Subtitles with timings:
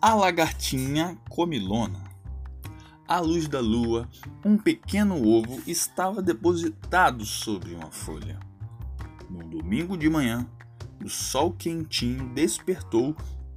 [0.00, 1.98] A lagartinha comilona.
[3.08, 4.08] À luz da lua,
[4.44, 8.38] um pequeno ovo estava depositado sobre uma folha.
[9.28, 10.46] No domingo de manhã,
[11.04, 13.16] o sol quentinho despertou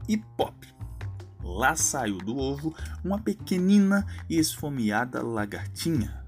[0.10, 0.56] e pop!
[1.44, 2.74] Lá saiu do ovo
[3.06, 6.26] uma pequenina e esfomeada lagartinha.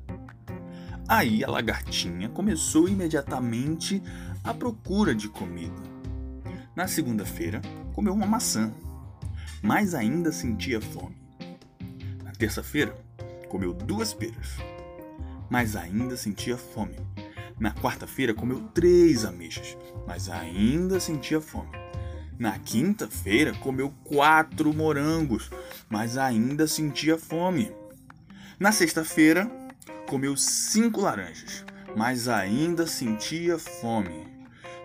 [1.07, 3.99] Aí a lagartinha começou imediatamente
[4.43, 5.81] à procura de comida.
[6.75, 7.63] Na segunda-feira,
[7.95, 8.71] comeu uma maçã
[9.63, 11.15] mas ainda sentia fome.
[12.21, 12.93] Na terça-feira,
[13.47, 14.57] comeu duas peras,
[15.49, 16.97] mas ainda sentia fome.
[17.57, 21.71] Na quarta-feira, comeu três ameixas, mas ainda sentia fome.
[22.37, 25.49] Na quinta-feira, comeu quatro morangos,
[25.89, 27.71] mas ainda sentia fome.
[28.59, 29.49] Na sexta-feira,
[30.09, 31.63] comeu cinco laranjas,
[31.95, 34.27] mas ainda sentia fome.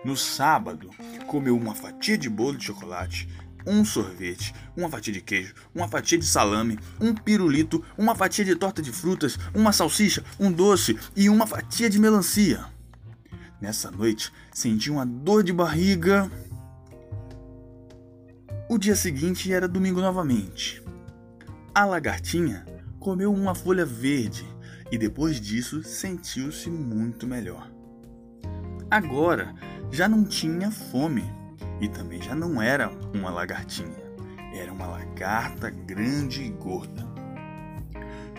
[0.05, 0.89] No sábado,
[1.27, 3.27] comeu uma fatia de bolo de chocolate,
[3.65, 8.55] um sorvete, uma fatia de queijo, uma fatia de salame, um pirulito, uma fatia de
[8.55, 12.65] torta de frutas, uma salsicha, um doce e uma fatia de melancia.
[13.61, 16.31] Nessa noite, senti uma dor de barriga.
[18.69, 20.81] O dia seguinte era domingo novamente.
[21.75, 22.65] A lagartinha
[22.99, 24.45] comeu uma folha verde
[24.91, 27.69] e depois disso sentiu-se muito melhor.
[28.89, 29.53] Agora
[29.91, 31.38] já não tinha fome
[31.79, 34.03] e também já não era uma lagartinha,
[34.53, 37.07] era uma lagarta grande e gorda.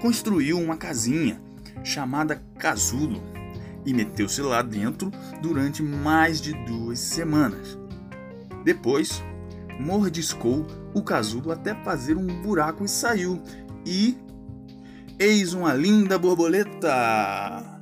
[0.00, 1.40] Construiu uma casinha
[1.84, 3.22] chamada casulo
[3.84, 7.78] e meteu-se lá dentro durante mais de duas semanas.
[8.64, 9.22] Depois,
[9.78, 13.42] mordiscou o casulo até fazer um buraco e saiu.
[13.86, 14.16] E
[15.18, 17.79] eis uma linda borboleta!